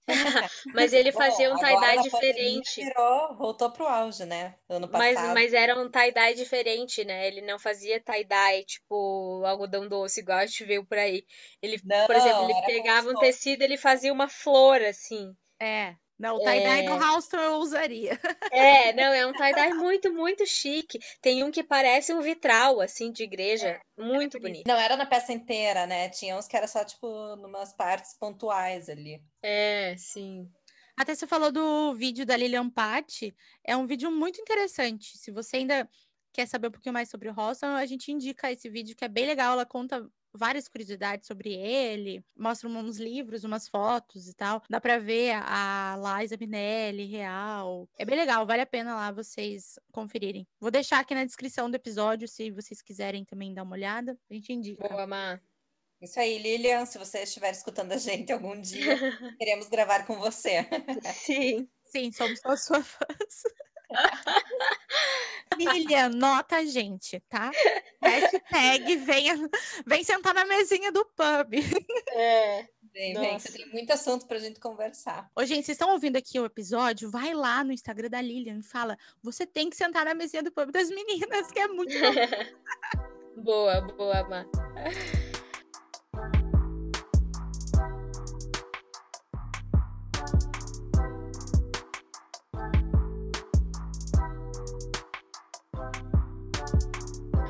[0.74, 2.84] Mas ele Bom, fazia um agora tie-dye diferente.
[2.84, 4.56] Virou, voltou pro auge, né?
[4.68, 5.34] Ano Mas, passado.
[5.34, 7.26] mas era um tie-dye diferente, né?
[7.28, 11.24] Ele não fazia tie-dye, tipo, algodão doce, igual a gente viu por aí.
[11.62, 15.32] Ele, Não, por exemplo, ele pegava um tecido, ele fazia uma flor, assim.
[15.60, 15.94] É.
[16.22, 16.98] Não, o tie-dye do É.
[16.98, 18.12] Halston eu usaria.
[18.52, 21.00] É, não, é um tie-dye muito, muito chique.
[21.20, 23.80] Tem um que parece um vitral, assim, de igreja.
[23.98, 24.66] Muito bonito.
[24.68, 26.08] Não era na peça inteira, né?
[26.10, 29.20] Tinha uns que era só, tipo, numas partes pontuais ali.
[29.42, 30.48] É, sim.
[30.96, 33.34] Até você falou do vídeo da Lilian Patti.
[33.64, 35.18] É um vídeo muito interessante.
[35.18, 35.88] Se você ainda
[36.32, 39.08] quer saber um pouquinho mais sobre o Halston, a gente indica esse vídeo que é
[39.08, 39.54] bem legal.
[39.54, 44.62] Ela conta várias curiosidades sobre ele, mostra uns livros, umas fotos e tal.
[44.68, 47.88] Dá pra ver a Liza Minelli real.
[47.98, 50.46] É bem legal, vale a pena lá vocês conferirem.
[50.60, 54.18] Vou deixar aqui na descrição do episódio, se vocês quiserem também dar uma olhada.
[54.30, 54.88] A gente indica.
[54.88, 55.40] Boa, Má.
[56.00, 58.98] Isso aí, Lilian, se você estiver escutando a gente algum dia,
[59.38, 60.66] queremos gravar com você.
[61.14, 61.68] Sim.
[61.84, 63.42] Sim, somos todos suas fãs.
[65.56, 67.50] Lilian, nota a gente, tá?
[68.02, 69.34] Hashtag venha,
[69.86, 71.54] vem sentar na mesinha do pub.
[72.10, 72.66] É.
[72.92, 75.30] Vem, vem, tem muito assunto pra gente conversar.
[75.34, 77.10] Ô, gente, vocês estão ouvindo aqui o episódio?
[77.10, 80.52] Vai lá no Instagram da Lilian e fala: você tem que sentar na mesinha do
[80.52, 82.12] pub das meninas, que é muito bom.
[83.42, 84.44] Boa, boa, Má.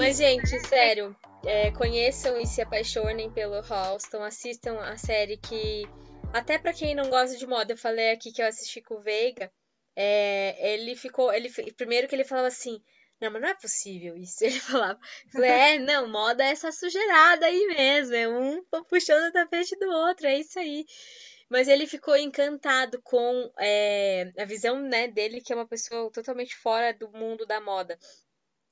[0.02, 5.84] Mas, gente, sério, é, conheçam e se apaixonem pelo Halston, assistam a série que,
[6.32, 9.00] até pra quem não gosta de moda, eu falei aqui que eu assisti com o
[9.00, 9.48] Veiga,
[9.94, 12.82] é, ele ficou, ele, primeiro que ele falava assim,
[13.20, 14.42] não, mas não é possível isso.
[14.44, 14.98] Ele falava.
[15.36, 18.16] É, não, moda é essa sujeirada aí mesmo.
[18.16, 20.84] É um puxando o tapete do outro, é isso aí.
[21.48, 26.56] Mas ele ficou encantado com é, a visão né, dele, que é uma pessoa totalmente
[26.56, 27.96] fora do mundo da moda.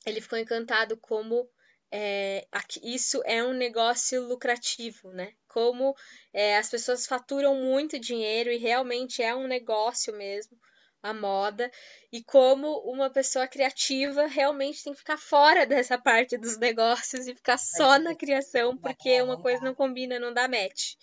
[0.07, 1.49] Ele ficou encantado como
[1.93, 2.47] é,
[2.83, 5.33] isso é um negócio lucrativo, né?
[5.49, 5.95] Como
[6.33, 10.57] é, as pessoas faturam muito dinheiro e realmente é um negócio mesmo,
[11.03, 11.71] a moda
[12.13, 17.35] e como uma pessoa criativa realmente tem que ficar fora dessa parte dos negócios e
[17.35, 20.95] ficar só na criação, porque uma coisa não combina, não dá match.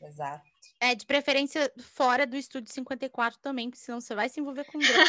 [0.00, 0.51] Exato.
[0.84, 4.78] É, de preferência fora do estúdio 54 também, porque senão você vai se envolver com
[4.80, 5.04] droga.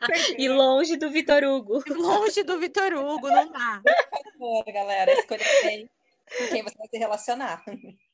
[0.40, 1.80] E longe do Vitor Hugo.
[1.94, 3.80] Longe do Vitor Hugo, não dá.
[4.10, 5.88] Por favor, galera, escolha bem
[6.36, 7.64] com quem você vai se relacionar.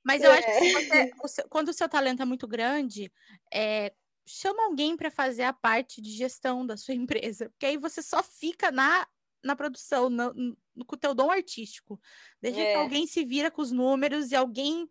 [0.04, 0.72] Mas eu acho que É.
[0.72, 3.10] você- o seu- quando o seu talento é muito grande,
[3.50, 3.94] é,
[4.26, 8.22] chama alguém para fazer a parte de gestão da sua empresa, porque aí você só
[8.22, 9.06] fica na
[9.42, 11.98] na produção, no, no, com o teu dom artístico.
[12.42, 12.72] Deixa É.
[12.74, 14.86] que alguém se vira com os números e alguém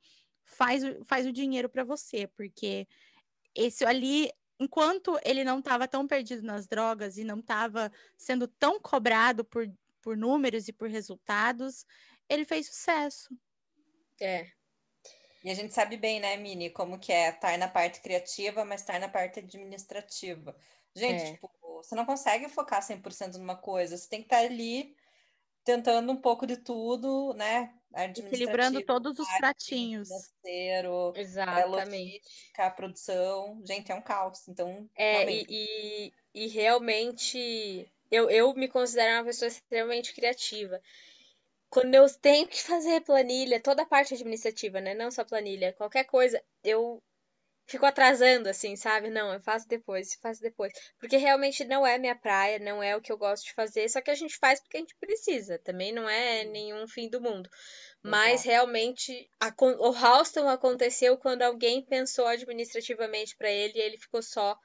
[0.50, 2.88] faz, o- faz o dinheiro para você, porque
[3.56, 8.80] esse ali, enquanto ele não estava tão perdido nas drogas e não estava sendo tão
[8.80, 11.86] cobrado por, por números e por resultados,
[12.28, 13.30] ele fez sucesso.
[14.20, 14.52] É.
[15.44, 18.82] E a gente sabe bem, né, Mini, como que é estar na parte criativa, mas
[18.82, 20.56] estar na parte administrativa.
[20.94, 21.32] Gente, É.
[21.34, 24.98] tipo, você não consegue focar 100% numa coisa, você tem que estar ali
[25.63, 27.74] tentando um pouco de tudo, né?
[28.15, 30.08] Equilibrando todos os pratinhos.
[30.08, 31.95] financeiro, é, Exatamente.
[31.95, 33.62] logística, produção.
[33.65, 34.48] Gente, é um caos.
[34.48, 40.82] Então, É, realmente, e, e, e realmente eu, eu me considero uma pessoa extremamente criativa.
[41.69, 44.95] Quando eu tenho que fazer planilha, toda a parte administrativa, né?
[44.95, 47.02] Não só planilha, qualquer coisa, eu
[47.70, 49.10] fico atrasando, assim, sabe?
[49.10, 50.74] Não, eu faço depois, faço depois.
[51.00, 54.02] Porque realmente não é minha praia, não é o que eu gosto de fazer, só
[54.02, 55.60] que a gente faz porque a gente precisa.
[55.60, 57.50] Também não é nenhum fim do mundo.
[58.04, 58.50] Mas Exato.
[58.50, 64.58] realmente acon- o Halston aconteceu quando alguém pensou administrativamente para ele e ele ficou só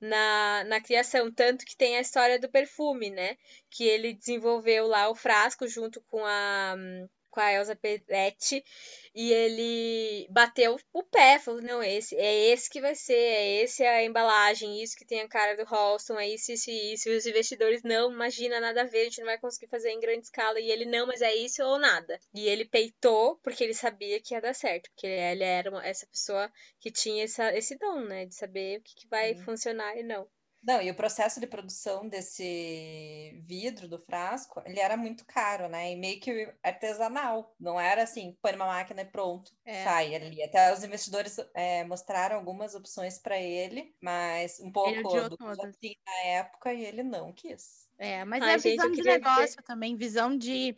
[0.00, 1.32] na, na criação.
[1.32, 3.36] Tanto que tem a história do perfume, né?
[3.70, 6.76] Que ele desenvolveu lá o frasco junto com a,
[7.36, 8.64] com a Elsa Peretti
[9.14, 13.84] e ele bateu o pé, falou: não, esse é esse que vai ser, é esse
[13.84, 17.08] a embalagem, isso que tem a cara do Halston, é isso, isso e isso.
[17.10, 20.00] E os investidores, não, imagina, nada a ver, a gente não vai conseguir fazer em
[20.00, 20.58] grande escala.
[20.60, 22.18] E ele, não, mas é isso ou nada.
[22.34, 26.06] E ele peitou porque ele sabia que ia dar certo, porque ele era uma- essa
[26.06, 30.02] pessoa que tinha essa, esse dom, né, de saber o que, que vai funcionar e
[30.02, 30.26] não.
[30.66, 35.92] Não, e o processo de produção desse vidro do frasco, ele era muito caro, né?
[35.92, 37.54] E meio que artesanal.
[37.58, 39.84] Não era assim, põe numa máquina e pronto, É.
[39.84, 40.42] sai ali.
[40.42, 45.54] Até os investidores é, mostraram algumas opções para ele, mas um pouco do que já
[45.56, 45.76] todas.
[45.80, 47.88] tinha na época e ele não quis.
[47.96, 50.76] É, mas Ai, é gente, visão de negócio também, visão de.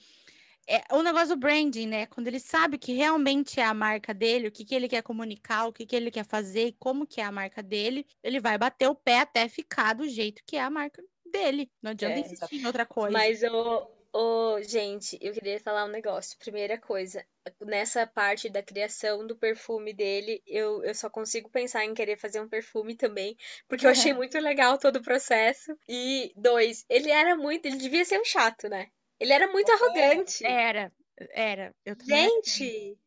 [0.70, 2.06] É, o negócio do branding, né?
[2.06, 5.66] Quando ele sabe que realmente é a marca dele, o que, que ele quer comunicar,
[5.66, 8.58] o que, que ele quer fazer e como que é a marca dele, ele vai
[8.58, 11.02] bater o pé até ficar do jeito que é a marca
[11.32, 11.70] dele.
[11.82, 13.12] Não adianta É, insistir em outra coisa.
[13.12, 16.38] Mas, ô, ô, gente, eu queria falar um negócio.
[16.38, 17.24] Primeira coisa,
[17.64, 22.42] nessa parte da criação do perfume dele, eu, eu só consigo pensar em querer fazer
[22.42, 25.74] um perfume também, porque eu achei muito legal todo o processo.
[25.88, 28.90] E, dois, ele era muito, ele devia ser um chato, né?
[29.20, 30.44] Ele era muito arrogante.
[30.44, 30.92] Era,
[31.32, 31.74] era.
[32.06, 32.98] Gente,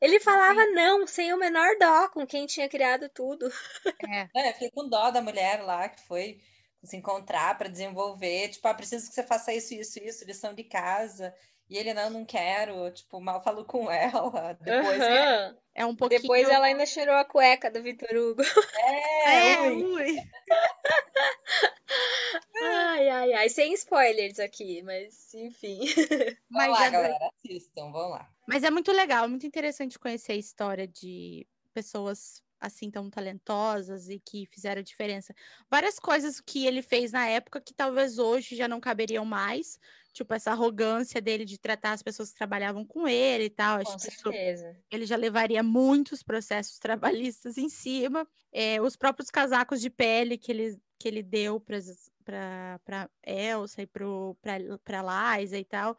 [0.00, 3.50] ele falava não, sem o menor dó com quem tinha criado tudo.
[4.08, 4.28] É.
[4.34, 6.40] Não, eu fiquei com dó da mulher lá que foi
[6.82, 10.64] se encontrar para desenvolver, tipo, ah, preciso que você faça isso, isso, isso, lição de
[10.64, 11.34] casa.
[11.70, 14.54] E ele, não, não quero, tipo, mal falou com ela.
[14.54, 15.56] Depois, Aham.
[15.72, 16.20] É um pouquinho.
[16.22, 18.42] Depois ela ainda cheirou a cueca do Vitor Hugo.
[18.76, 19.84] é, É, ui.
[19.84, 20.16] ui.
[22.62, 25.78] Ai, ai, ai, sem spoilers aqui, mas enfim.
[26.50, 28.28] Mas Vamos lá, é- galera, assistam, vamos lá.
[28.48, 34.18] Mas é muito legal, muito interessante conhecer a história de pessoas assim tão talentosas e
[34.20, 35.34] que fizeram a diferença.
[35.70, 39.78] Várias coisas que ele fez na época que talvez hoje já não caberiam mais,
[40.12, 43.78] tipo essa arrogância dele de tratar as pessoas que trabalhavam com ele e tal.
[43.80, 44.76] Acho Com que isso certeza.
[44.90, 48.26] ele já levaria muitos processos trabalhistas em cima.
[48.52, 55.38] É, os próprios casacos de pele que ele, que ele deu para Elsa e para
[55.38, 55.96] Liza e tal.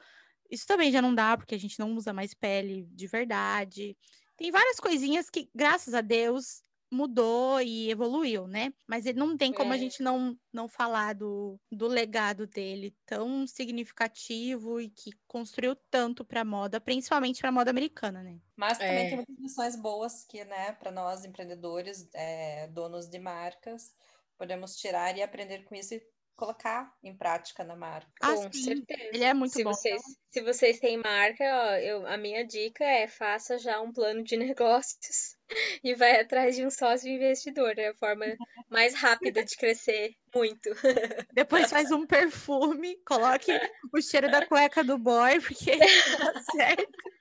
[0.50, 3.98] Isso também já não dá, porque a gente não usa mais pele de verdade.
[4.36, 8.74] Tem várias coisinhas que, graças a Deus, mudou e evoluiu, né?
[8.88, 9.78] Mas ele não tem como a É.
[9.78, 16.44] gente não, não falar do, do legado dele tão significativo e que construiu tanto para
[16.46, 18.40] moda, principalmente para moda americana, né?
[18.56, 19.08] Mas também É.
[19.08, 23.96] tem muitas lições boas que, né, para nós empreendedores, é, donos de marcas,
[24.38, 26.02] podemos tirar e aprender com isso e
[26.36, 28.12] colocar em prática na marca.
[28.20, 29.12] Ah, Com sim, certeza.
[29.12, 29.76] Ele é muito Se bom.
[29.76, 34.24] vocês, se vocês têm marca, ó, eu, a minha dica é faça já um plano
[34.24, 35.38] de negócios
[35.84, 37.78] e vai atrás de um sócio investidor.
[37.78, 38.26] É a forma
[38.70, 40.70] mais rápida de crescer muito.
[41.34, 43.52] Depois faz um perfume, coloque
[43.94, 47.12] o cheiro da cueca do boy, porque dá certo.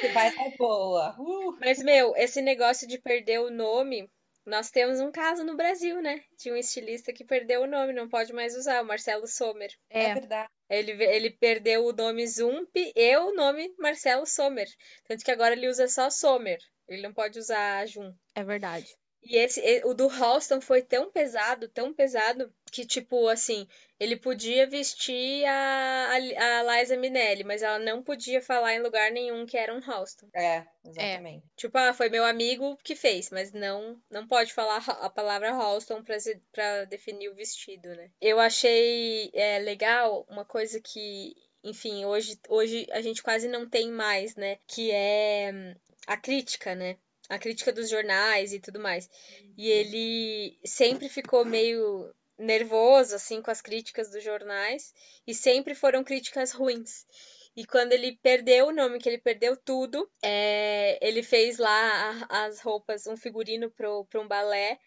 [0.00, 1.16] Que vai ser boa.
[1.18, 1.58] Uh!
[1.60, 4.08] Mas, meu, esse negócio de perder o nome,
[4.46, 6.20] nós temos um caso no Brasil, né?
[6.38, 9.70] De um estilista que perdeu o nome, não pode mais usar, o Marcelo Sommer.
[9.90, 10.48] É, É, verdade.
[10.68, 14.66] Ele, ele perdeu o nome Zump e o nome Marcelo Sommer.
[15.06, 16.58] Tanto que agora ele usa só Sommer.
[16.88, 18.14] Ele não pode usar Jun.
[18.34, 18.96] é verdade.
[19.24, 23.68] E esse, o do Halston foi tão pesado, tão pesado, que, tipo, assim,
[24.00, 29.12] ele podia vestir a, a, a Liza Minelli, mas ela não podia falar em lugar
[29.12, 30.28] nenhum que era um Halston.
[30.34, 31.44] É, exatamente.
[31.44, 31.50] É.
[31.56, 36.02] Tipo, ah, foi meu amigo que fez, mas não não pode falar a palavra Halston
[36.02, 36.16] pra,
[36.50, 38.10] pra definir o vestido, né?
[38.20, 41.34] Eu achei é, legal uma coisa que
[41.64, 44.58] enfim, hoje, hoje a gente quase não tem mais, né?
[44.66, 46.96] Que é a crítica, né?
[47.28, 49.08] A crítica dos jornais e tudo mais.
[49.56, 54.92] E ele sempre ficou meio nervoso, assim, com as críticas dos jornais.
[55.26, 57.06] E sempre foram críticas ruins.
[57.54, 62.60] E quando ele perdeu o nome, que ele perdeu tudo, é, ele fez lá as
[62.60, 64.78] roupas, um figurino para um balé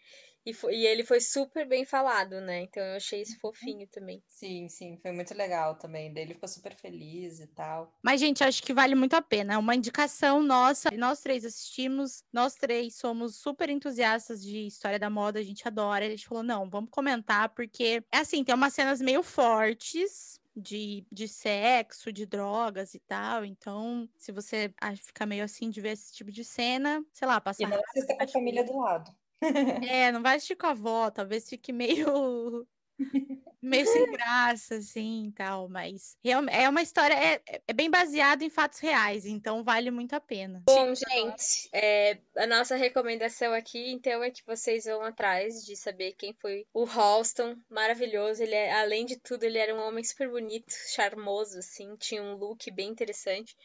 [0.46, 2.62] e, foi, e ele foi super bem falado, né?
[2.62, 3.40] Então eu achei isso uhum.
[3.40, 4.22] fofinho também.
[4.28, 6.14] Sim, sim, foi muito legal também.
[6.14, 7.92] Daí ele ficou super feliz e tal.
[8.00, 9.54] Mas, gente, acho que vale muito a pena.
[9.54, 10.88] É uma indicação nossa.
[10.92, 16.06] Nós três assistimos, nós três somos super entusiastas de história da moda, a gente adora.
[16.06, 21.04] A gente falou, não, vamos comentar, porque é assim, tem umas cenas meio fortes, de,
[21.12, 23.44] de sexo, de drogas e tal.
[23.44, 24.72] Então, se você
[25.02, 27.64] fica meio assim de ver esse tipo de cena, sei lá, passar.
[27.64, 29.14] E não assista com a família do lado.
[29.88, 32.66] É, não vai assistir com a avó, talvez fique meio
[33.66, 36.16] meio sem graça, assim, tal, mas
[36.50, 40.62] é uma história, é, é bem baseado em fatos reais, então vale muito a pena.
[40.66, 46.12] Bom, gente, é, a nossa recomendação aqui, então, é que vocês vão atrás de saber
[46.12, 50.30] quem foi o Halston, maravilhoso, ele é, além de tudo, ele era um homem super
[50.30, 53.56] bonito, charmoso, assim, tinha um look bem interessante,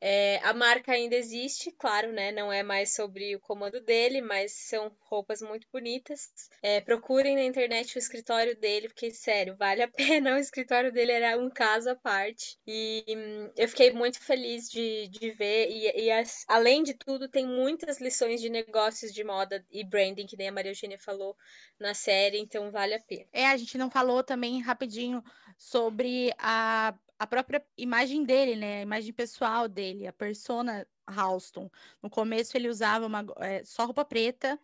[0.00, 2.30] é, a marca ainda existe, claro, né?
[2.30, 6.30] Não é mais sobre o comando dele, mas são roupas muito bonitas.
[6.62, 9.88] É, procurem na internet o escritório dele, porque, sério, vale a
[10.20, 10.34] pena.
[10.34, 12.58] O escritório dele era um caso à parte.
[12.66, 15.70] E hum, eu fiquei muito feliz de, de ver.
[15.70, 20.26] E, e as, além de tudo, tem muitas lições de negócios de moda e branding,
[20.26, 21.34] que nem a Maria Eugênia falou
[21.78, 23.26] na série, então vale a pena.
[23.32, 25.22] É, a gente não falou também rapidinho
[25.58, 28.78] sobre a a própria imagem dele, né?
[28.78, 31.70] A imagem pessoal dele, a persona Halston.
[32.02, 34.58] No começo ele usava uma, é, só roupa preta,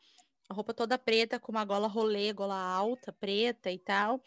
[0.48, 4.22] a roupa toda preta, com uma gola rolê, gola alta, preta e tal.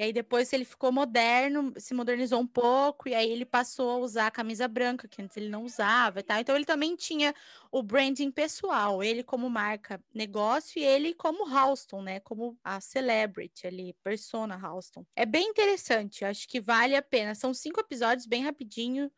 [0.00, 3.96] E aí depois ele ficou moderno, se modernizou um pouco, e aí ele passou a
[3.98, 6.40] usar a camisa branca, que antes ele não usava e tal.
[6.40, 7.34] Então ele também tinha
[7.70, 12.18] o branding pessoal, ele como marca negócio e ele como Halston, né?
[12.20, 15.04] Como a celebrity ali, persona Halston.
[15.14, 17.34] É bem interessante, acho que vale a pena.
[17.34, 19.12] São cinco episódios bem rapidinho.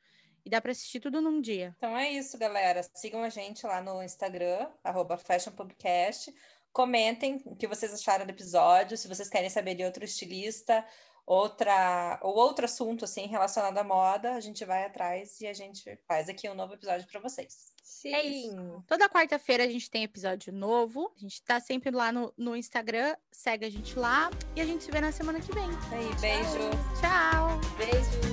[0.44, 1.72] E dá para assistir tudo num dia.
[1.76, 2.82] Então é isso, galera.
[2.96, 5.16] Sigam a gente lá no Instagram, arroba.
[6.72, 10.84] Comentem o que vocês acharam do episódio, se vocês querem saber de outro estilista,
[11.26, 15.98] outra ou outro assunto assim relacionado à moda, a gente vai atrás e a gente
[16.08, 17.72] faz aqui um novo episódio para vocês.
[17.82, 18.14] Sim.
[18.14, 18.84] É isso.
[18.88, 21.12] Toda quarta-feira a gente tem episódio novo.
[21.16, 23.14] A gente tá sempre lá no, no Instagram.
[23.30, 25.68] Segue a gente lá e a gente se vê na semana que vem.
[25.92, 26.70] Aí, beijo.
[27.00, 27.60] Tchau.
[27.76, 28.31] Beijo.